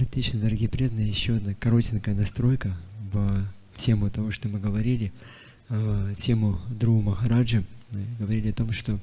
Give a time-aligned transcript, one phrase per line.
[0.00, 2.74] Отлично, дорогие преданные, еще одна коротенькая настройка
[3.12, 3.44] в
[3.76, 5.12] тему того, что мы говорили,
[5.68, 7.64] э, тему Дру Махараджа.
[7.90, 8.98] Мы говорили о том, что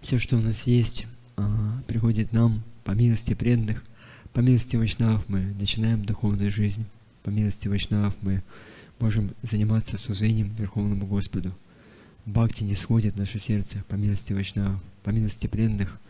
[0.00, 1.06] все, что у нас есть,
[1.36, 1.42] э,
[1.86, 3.84] приходит нам по милости преданных,
[4.32, 6.86] по милости Вайшнавов мы начинаем духовную жизнь,
[7.24, 8.42] по милости Вайшнавов мы
[9.00, 11.52] можем заниматься служением Верховному Господу.
[12.24, 15.98] Бхакти не сходит в наше сердце по милости Вайшнавов, по милости преданных–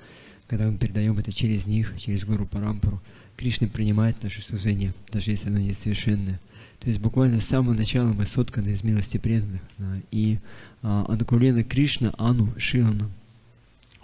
[0.48, 3.00] когда мы передаем это через них, через Гуру Парампуру,
[3.36, 6.40] Кришна принимает наше служение, даже если оно несовершенное.
[6.80, 9.62] То есть буквально с самого начала мы сотканы из милости преданных.
[9.78, 10.38] Да, и
[10.82, 13.10] а, Анукулена Кришна Ану Шилана.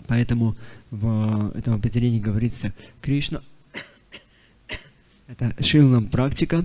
[0.07, 0.57] Поэтому
[0.91, 3.43] в этом определении говорится Кришна
[5.29, 6.65] это Шилнам практика,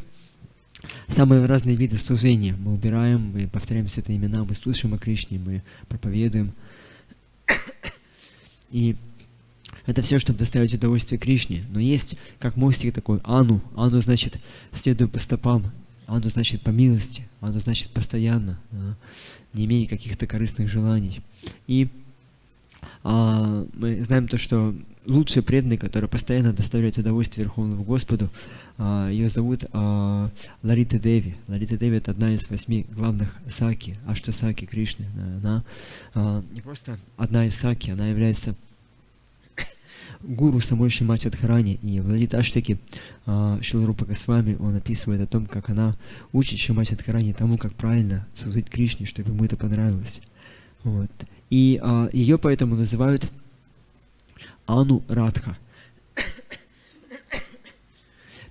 [1.07, 2.55] самые разные виды служения.
[2.57, 6.53] Мы убираем, мы повторяем все это имена, мы слушаем о Кришне, мы проповедуем.
[8.71, 8.95] И
[9.85, 11.63] это все, чтобы доставить удовольствие Кришне.
[11.69, 13.61] Но есть как мостик такой, Ану.
[13.75, 14.39] Ану значит
[14.73, 15.71] следуй по стопам.
[16.07, 17.27] Ану значит по милости.
[17.41, 18.95] Ану значит постоянно, да,
[19.53, 21.21] не имея каких-то корыстных желаний.
[21.67, 21.89] И
[23.03, 28.29] а, мы знаем то, что лучшие преданные, которые постоянно доставляют удовольствие Верховному Господу,
[28.77, 30.29] а, ее зовут а,
[30.63, 31.35] Ларита Деви.
[31.47, 35.05] Ларита Деви это одна из восьми главных саки, Ашта Саки Кришны.
[35.41, 35.63] Она
[36.13, 38.55] а, не просто одна из саки, она является
[40.27, 42.77] гуру самой Шимати Адхарани и Владит Аштаки
[43.25, 45.95] а, Шилрупа Госвами, он описывает о том, как она
[46.33, 50.21] учит Шимати Адхарани тому, как правильно служить Кришне, чтобы ему это понравилось.
[50.83, 51.11] Вот.
[51.49, 53.31] И а, ее поэтому называют
[54.65, 55.57] Ану Радха.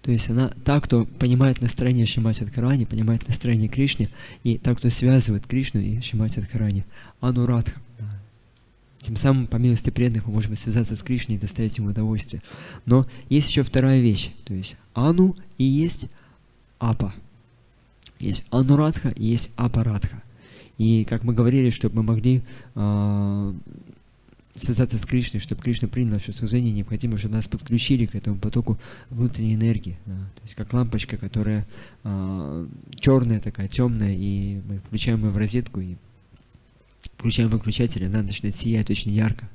[0.02, 4.10] То есть она та, кто понимает настроение Шимати Адхарани, понимает настроение Кришны,
[4.42, 6.84] и та, кто связывает Кришну и Шимати Адхарани.
[7.20, 7.80] Ану Радха.
[9.06, 12.42] Тем самым, по милости преданных, мы можем связаться с Кришной и доставить ему удовольствие.
[12.86, 14.30] Но есть еще вторая вещь.
[14.44, 16.06] То есть Ану и есть
[16.78, 17.14] Апа.
[18.18, 20.22] Есть Анурадха и есть Апарадха.
[20.78, 22.42] И как мы говорили, чтобы мы могли
[22.74, 23.54] э,
[24.54, 28.78] связаться с Кришной, чтобы Кришна принял наше служение, необходимо, чтобы нас подключили к этому потоку
[29.10, 29.98] внутренней энергии.
[30.06, 30.14] Да.
[30.14, 31.66] То есть как лампочка, которая
[32.02, 32.66] э,
[32.96, 35.96] черная такая, темная, и мы включаем ее в розетку, и
[37.24, 39.48] включаем выключатель, она начинает сиять очень ярко.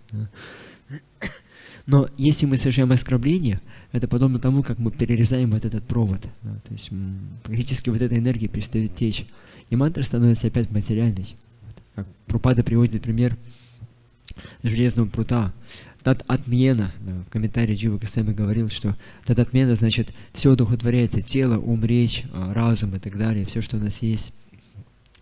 [1.85, 6.19] Но если мы совершаем оскорбление, это подобно тому, как мы перерезаем вот этот провод.
[6.41, 6.89] Да, то есть
[7.43, 9.27] практически вот эта энергия перестает течь.
[9.69, 11.35] И мантра становится опять материальной.
[11.61, 13.37] Вот, как Прупада приводит пример
[14.63, 15.53] железного прута.
[16.01, 21.59] Тат отмена, да, в комментарии Джива Касами говорил, что тат отмена значит все одухотворяется, тело,
[21.59, 24.33] ум, речь, а, разум и так далее, все, что у нас есть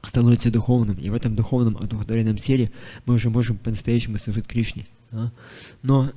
[0.04, 2.72] становится духовным, и в этом духовном одухотворенном теле
[3.06, 4.86] мы уже можем по-настоящему служить Кришне.
[5.12, 5.32] Да?
[5.84, 6.12] Но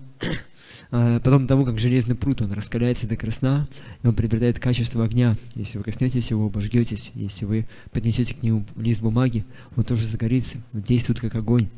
[0.91, 3.69] а, потом того, как железный пруд, он раскаляется до красна,
[4.03, 5.37] и он приобретает качество огня.
[5.55, 7.13] Если вы коснетесь его, обожгетесь.
[7.15, 9.45] Если вы поднесете к нему лист бумаги,
[9.77, 11.69] он тоже загорится, он действует как огонь.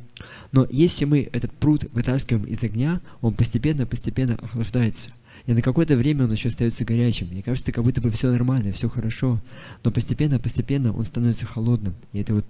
[0.52, 5.10] Но если мы этот пруд вытаскиваем из огня, он постепенно-постепенно охлаждается.
[5.46, 7.28] И на какое-то время он еще остается горячим.
[7.28, 9.40] Мне кажется, как будто бы все нормально, все хорошо.
[9.82, 11.94] Но постепенно-постепенно он становится холодным.
[12.12, 12.46] И это вот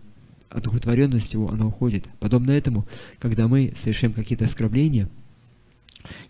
[0.50, 2.06] одухотворенность его, она уходит.
[2.20, 2.86] Подобно этому,
[3.18, 5.08] когда мы совершаем какие-то оскорбления,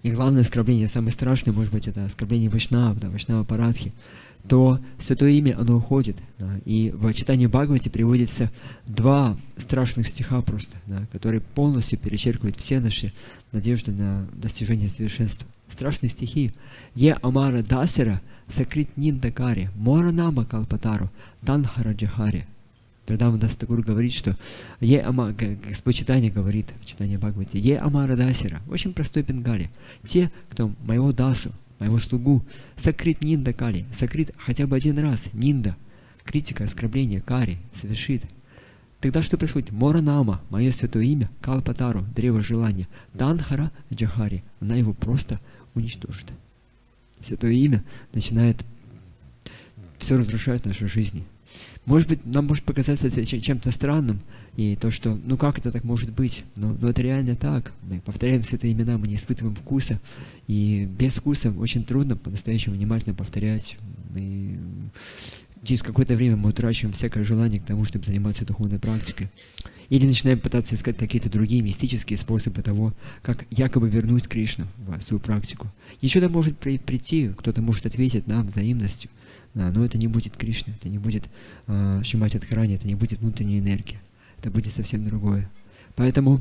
[0.03, 3.93] и главное оскорбление, самое страшное, может быть, это оскорбление Вайшнава, да, Вайшнава Парадхи,
[4.49, 6.17] то Святое Имя, оно уходит.
[6.39, 8.51] Да, и в читании Бхагавати приводится
[8.87, 13.13] два страшных стиха просто, да, которые полностью перечеркивают все наши
[13.53, 16.53] надежды на достижение совершенства страшные стихи.
[16.95, 18.21] Е Амара Дасера
[18.97, 21.11] Ниндакари, Мора Нама Калпатару,
[21.45, 22.47] Танхара Джахари.
[23.07, 24.37] Прадама Дастагур говорит, что
[24.81, 29.71] Е Ама, Господь говорит в читании Бхагавати, Е Амара Дасера, очень простой пенгали.
[30.05, 32.45] Те, кто моего Дасу, моего слугу,
[32.77, 35.77] сокрит Нинда Кали, сокрит хотя бы один раз, Нинда,
[36.25, 38.23] критика, оскорбление, Кари, совершит,
[39.03, 39.73] Тогда что происходит?
[39.73, 42.87] Моранама, мое святое имя, Калпатару, древо желания,
[43.19, 45.41] Танхара Джахари, она его просто
[45.75, 46.27] уничтожит.
[47.21, 48.65] Святое имя начинает
[49.99, 51.25] все разрушать в нашей жизни.
[51.85, 54.21] Может быть, нам может показаться это чем-то странным,
[54.57, 56.45] и то, что, ну как это так может быть?
[56.55, 57.73] Но, но это реально так.
[57.83, 60.01] Мы повторяем все имена, мы не испытываем вкуса,
[60.47, 63.77] и без вкуса очень трудно по-настоящему внимательно повторять.
[64.15, 64.59] Мы
[65.63, 69.29] через какое-то время мы утрачиваем всякое желание к тому, чтобы заниматься духовной практикой.
[69.89, 75.21] Или начинаем пытаться искать какие-то другие мистические способы того, как якобы вернуть Кришну в свою
[75.21, 75.69] практику.
[76.01, 79.11] Еще там может при прийти, кто-то может ответить нам взаимностью,
[79.55, 81.25] да, но это не будет Кришна, это не будет
[81.67, 84.01] э, Шимати Адхарани, это не будет внутренняя энергия.
[84.39, 85.51] Это будет совсем другое.
[85.95, 86.41] Поэтому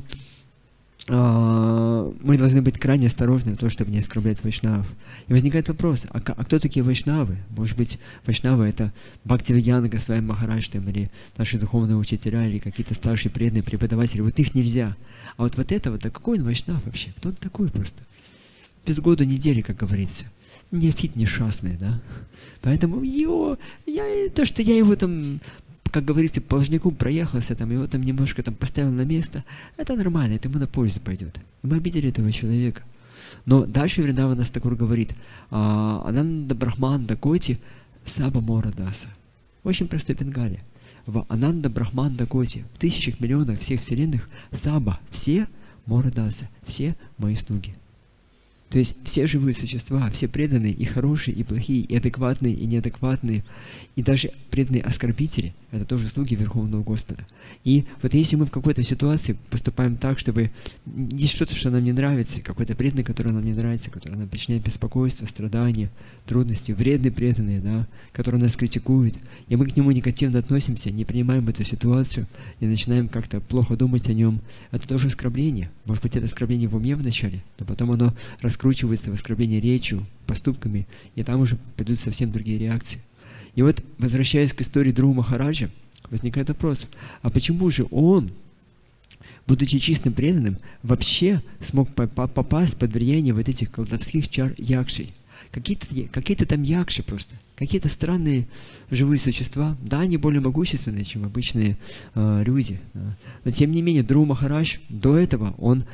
[1.08, 4.86] мы должны быть крайне осторожны, то, чтобы не оскорблять вайшнавов.
[5.26, 7.38] И возникает вопрос, а, а кто такие вайшнавы?
[7.50, 8.92] Может быть, вайшнавы это
[9.24, 14.20] Бхактивигьяна Госвами Махарадж, или наши духовные учителя, или какие-то старшие преданные преподаватели.
[14.20, 14.96] Вот их нельзя.
[15.36, 17.12] А вот вот этого, да какой он вайшнав вообще?
[17.16, 17.98] Кто он такой просто?
[18.86, 20.26] Без года недели, как говорится.
[20.70, 22.00] Неофит несчастный, да?
[22.60, 25.40] Поэтому его, я, то, что я его там
[25.92, 29.44] как говорится, по должнику проехался, там, его там немножко там поставил на место,
[29.76, 31.38] это нормально, это ему на пользу пойдет.
[31.62, 32.82] Мы обидели этого человека.
[33.44, 35.14] Но дальше Вриндава нас такой говорит,
[35.50, 37.58] а, Ананда Брахман Дакоти
[38.06, 39.08] Саба Мора Даса.
[39.64, 40.60] Очень простой пенгали.
[41.04, 45.46] В Ананда Брахман Дакоти, в тысячах миллионах всех вселенных, Саба, все
[45.84, 47.74] Мора Даса, все мои слуги.
[48.70, 53.44] То есть все живые существа, все преданные, и хорошие, и плохие, и адекватные, и неадекватные,
[53.96, 57.26] и даже преданные оскорбители, это тоже слуги Верховного Господа.
[57.64, 60.50] И вот если мы в какой-то ситуации поступаем так, чтобы
[61.10, 64.62] есть что-то, что нам не нравится, какой-то преданный, который нам не нравится, который нам причиняет
[64.62, 65.90] беспокойство, страдания,
[66.26, 69.16] трудности, вредные преданные, да, которые нас критикуют,
[69.48, 72.26] и мы к нему негативно относимся, не принимаем эту ситуацию
[72.60, 74.40] и начинаем как-то плохо думать о нем,
[74.72, 75.70] это тоже оскорбление.
[75.86, 80.86] Может быть, это оскорбление в уме вначале, но потом оно раскручивается в оскорбление речью, поступками,
[81.14, 83.00] и там уже пойдут совсем другие реакции.
[83.54, 85.70] И вот, возвращаясь к истории Друга Махараджа,
[86.10, 86.86] возникает вопрос,
[87.22, 88.30] а почему же он,
[89.46, 95.12] будучи чистым преданным, вообще смог попасть под влияние вот этих колдовских чар якшей?
[95.50, 98.48] Какие-то какие там якши просто, какие-то странные
[98.90, 99.76] живые существа.
[99.82, 101.76] Да, они более могущественные, чем обычные
[102.14, 102.80] э, люди.
[102.94, 103.16] Да.
[103.44, 105.84] Но тем не менее, Дру Махарадж до этого, он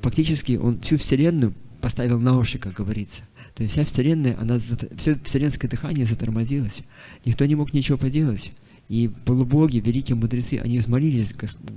[0.00, 1.52] фактически он всю вселенную
[1.86, 3.22] поставил на уши, как говорится.
[3.54, 4.58] То есть вся Вселенная, она,
[4.96, 6.82] все вселенское дыхание затормозилось.
[7.24, 8.50] Никто не мог ничего поделать.
[8.88, 11.32] И полубоги, великие мудрецы, они взмолились,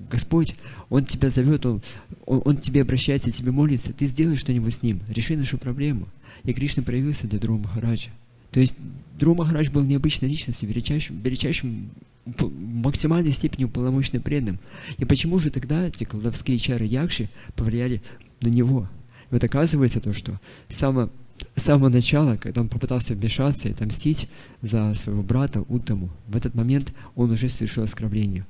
[0.10, 0.56] Господь,
[0.90, 1.84] Он тебя зовет, Он,
[2.26, 6.08] он, он тебе обращается, тебе молится, ты сделай что-нибудь с Ним, реши нашу проблему.
[6.44, 8.10] И Кришна проявился для Друга Махараджа.
[8.50, 8.78] То есть
[9.20, 11.92] Друга Махарадж был необычной личностью, величайшим, величайшим
[12.26, 14.58] максимальной степени уполномоченным преданным.
[14.98, 18.02] И почему же тогда эти колдовские чары Якши повлияли
[18.42, 18.90] на него?
[19.30, 20.40] И вот оказывается то, что
[20.70, 21.10] само
[21.56, 24.28] с самого начала, когда он попытался вмешаться и отомстить
[24.62, 28.46] за своего брата Утаму, в этот момент он уже совершил оскорбление.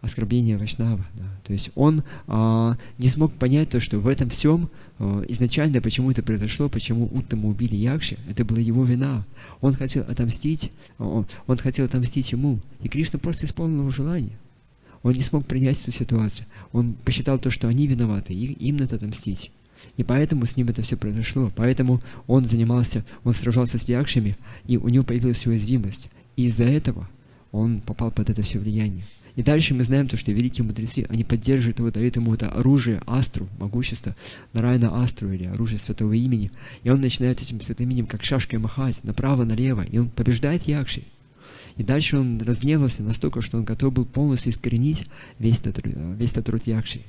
[0.00, 1.06] Оскорбление Вайшнава.
[1.14, 1.24] Да.
[1.44, 4.68] То есть он а, не смог понять то, что в этом всем
[4.98, 9.24] а, изначально, почему это произошло, почему Уттаму убили Якши, это была его вина.
[9.62, 12.58] Он хотел отомстить, а, он хотел отомстить ему.
[12.82, 14.36] И Кришна просто исполнил его желание.
[15.02, 16.46] Он не смог принять эту ситуацию.
[16.72, 19.52] Он посчитал то, что они виноваты, и им надо отомстить.
[19.96, 21.52] И поэтому с ним это все произошло.
[21.54, 24.36] Поэтому он занимался, он сражался с якшами,
[24.66, 26.08] и у него появилась уязвимость.
[26.36, 27.08] И из-за этого
[27.52, 29.04] он попал под это все влияние.
[29.36, 33.02] И дальше мы знаем то, что великие мудрецы, они поддерживают его, дают ему это оружие,
[33.06, 34.14] астру, могущество,
[34.52, 36.52] Нарайна астру или оружие святого имени.
[36.84, 41.02] И он начинает этим святым именем как шашкой махать направо-налево, и он побеждает Якши.
[41.76, 45.06] И дальше он разгневался настолько, что он готов был полностью искоренить
[45.40, 47.00] весь этот, весь этот труд Якши.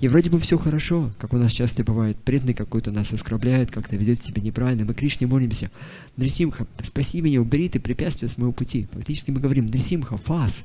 [0.00, 2.16] И вроде бы все хорошо, как у нас часто бывает.
[2.16, 4.84] Преданный какой-то нас оскорбляет, как-то ведет себя неправильно.
[4.84, 5.70] Мы Кришне молимся.
[6.16, 8.88] Нрисимха, спаси меня, убери ты препятствия с моего пути.
[8.92, 10.64] Фактически мы говорим, Нрисимха, фас.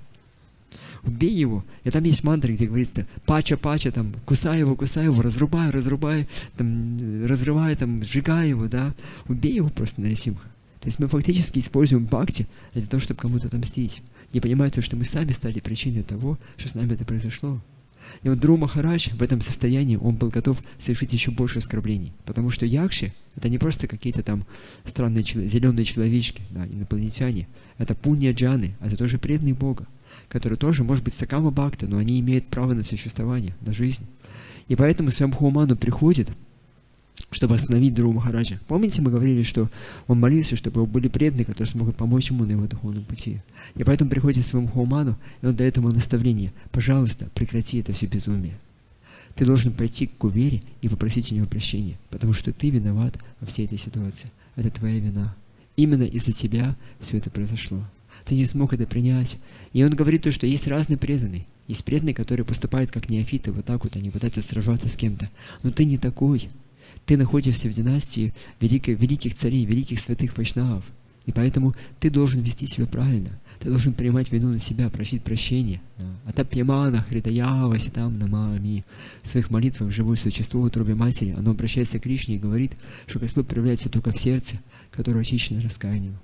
[1.03, 1.63] Убей его.
[1.83, 6.27] И там есть мантры, где говорится, пача-пача, там, кусай его, кусай его, разрубай, разрубай,
[6.57, 8.93] там, разрывай, там, сжигай его, да.
[9.27, 10.47] Убей его просто Нарисимха.
[10.79, 14.01] То есть мы фактически используем бхакти для того, чтобы кому-то отомстить.
[14.33, 17.59] Не понимая то, что мы сами стали причиной того, что с нами это произошло.
[18.23, 22.11] И вот Дру Махарадж в этом состоянии, он был готов совершить еще больше оскорблений.
[22.25, 24.45] Потому что Якши— это не просто какие-то там
[24.85, 27.47] странные зеленые человечки, да, инопланетяне.
[27.77, 29.87] Это пунья джаны, это тоже преданные Бога,
[30.29, 34.05] которые тоже, может быть, сакама бхакта, но они имеют право на существование, на жизнь.
[34.67, 36.29] И поэтому Свамхуману приходит—
[37.37, 38.59] чтобы остановить Дру Махараджа.
[38.67, 39.69] Помните, мы говорили, что
[40.07, 43.41] он молился, чтобы были преданные, которые смогут помочь ему на его духовном пути.
[43.75, 46.51] И поэтому приходит к своему Хауману, и он дает ему наставление.
[46.71, 48.57] Пожалуйста, прекрати это все безумие.
[49.35, 53.45] Ты должен пойти к Кувере и попросить у него прощения, потому что ты виноват во
[53.45, 54.31] всей этой ситуации.
[54.55, 55.35] Это твоя вина.
[55.75, 57.83] Именно из-за тебя все это произошло.
[58.25, 59.37] Ты не смог это принять.
[59.73, 61.45] И он говорит то, что есть разные преданные.
[61.67, 65.29] Есть преданные, которые поступают как неофиты, вот так вот они пытаются сражаться с кем-то.
[65.61, 66.49] Но ты не такой.
[67.05, 70.83] Ты находишься в династии великих, великих царей, великих святых вайшнавов.
[71.25, 73.37] И поэтому ты должен вести себя правильно.
[73.59, 75.81] Ты должен принимать вину на себя, просить прощения.
[76.25, 78.85] Атапьямана, Хридаява, Ситам, Намами.
[79.23, 82.73] В своих молитвах живое существо в утробе матери, оно обращается к Кришне и говорит,
[83.07, 84.59] что Господь проявляется только в сердце,
[84.91, 86.17] которое очищено раскаянием.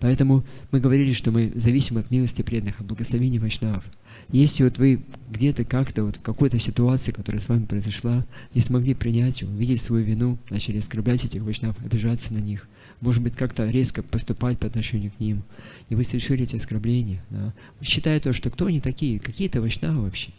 [0.00, 3.84] Поэтому мы говорили, что мы зависим от милости преданных, от благословения Вайшнавов.
[4.30, 8.24] Если вот вы где-то как-то вот в какой-то ситуации, которая с вами произошла,
[8.54, 12.68] не смогли принять его, увидеть свою вину, начали оскорблять этих вайшнав, обижаться на них,
[13.00, 15.42] может быть, как-то резко поступать по отношению к ним,
[15.88, 20.30] и вы совершили эти оскорбления, да, считая то, что кто они такие, какие-то вайшнавы вообще.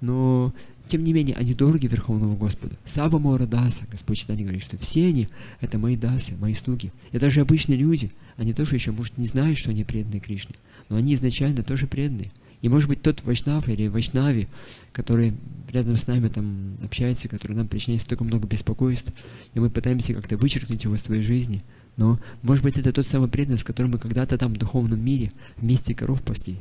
[0.00, 0.52] Но,
[0.88, 2.76] тем не менее, они дороги Верховному Господу.
[2.84, 5.28] Саба Мора Даса, Господь Читание говорит, что все они—
[5.60, 6.92] это мои дасы, мои слуги.
[7.12, 10.56] И даже обычные люди, они тоже еще, может, не знают, что они преданные Кришне,
[10.88, 12.30] но они изначально тоже преданные.
[12.64, 14.48] И может быть тот Вайшнав или Вайшнави,
[14.92, 15.34] который
[15.70, 19.12] рядом с нами там общается, который нам причиняет столько много беспокойств,
[19.52, 21.62] и мы пытаемся как-то вычеркнуть его в своей жизни,
[21.96, 25.32] но может быть это тот самый преданный, с которым мы когда-то там в духовном мире
[25.58, 26.56] вместе коров пасли.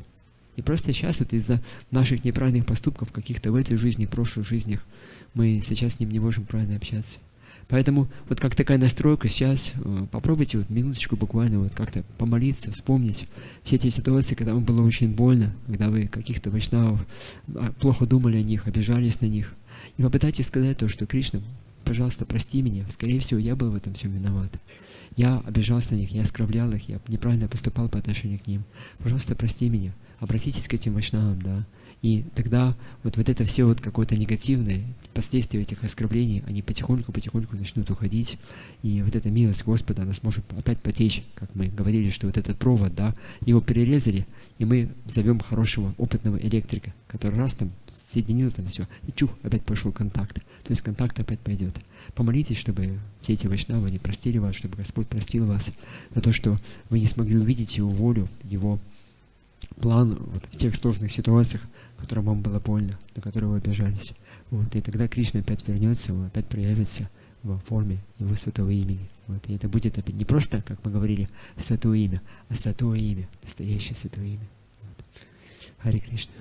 [0.55, 4.83] И просто сейчас вот из-за наших неправильных поступков каких-то в этой жизни, в прошлых жизнях,
[5.33, 7.19] мы сейчас с ним не можем правильно общаться.
[7.67, 13.27] Поэтому вот как такая настройка сейчас, э, попробуйте вот минуточку буквально вот как-то помолиться, вспомнить
[13.63, 17.05] все эти ситуации, когда вам было очень больно, когда вы каких-то вайшнавов
[17.55, 19.53] а, плохо думали о них, обижались на них.
[19.97, 21.39] И попытайтесь сказать то, что Кришна,
[21.85, 22.85] пожалуйста, прости меня.
[22.89, 24.51] Скорее всего, я был в этом всем виноват.
[25.15, 28.63] Я обижался на них, я оскорблял их, я неправильно поступал по отношению к ним.
[28.99, 29.93] Пожалуйста, прости меня.
[30.19, 31.65] Обратитесь к этим вайшнавам, да.
[32.03, 34.81] И тогда вот, вот это все вот какое-то негативное,
[35.13, 38.37] последствия этих оскорблений, они потихоньку-потихоньку начнут уходить.
[38.83, 42.57] И вот эта милость Господа, она сможет опять потечь, как мы говорили, что вот этот
[42.57, 43.15] провод, да,
[43.45, 44.27] его перерезали,
[44.59, 49.63] и мы зовем хорошего, опытного электрика, который раз там соединил там все, и чух, опять
[49.63, 50.35] пошел контакт.
[50.35, 51.73] То есть контакт опять пойдет.
[52.15, 55.71] Помолитесь, чтобы все эти вайшнавы не простили вас, чтобы Господь простил вас
[56.13, 58.77] за то, что вы не смогли увидеть Его волю, Его
[59.81, 61.61] план вот, в тех сложных ситуациях,
[61.97, 64.13] которым вам было больно, на которые вы обижались.
[64.51, 67.09] Вот, и тогда Кришна опять вернется, он опять проявится
[67.43, 69.09] в форме его святого имени.
[69.27, 73.27] Вот, и это будет опять не просто, как мы говорили, святое имя, а святое имя,
[73.41, 74.47] настоящее святое имя.
[74.81, 75.05] Вот.
[75.79, 76.33] Хари Кришна.